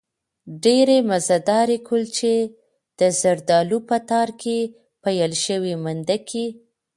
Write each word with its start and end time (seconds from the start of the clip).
ډېرې 0.63 0.97
مزهدارې 1.09 1.77
کلچې، 1.87 2.37
د 2.99 3.01
زردالو 3.21 3.77
په 3.89 3.97
تار 4.09 4.29
کې 4.41 4.57
پېل 5.03 5.31
شوې 5.45 5.73
مندکې 5.83 6.45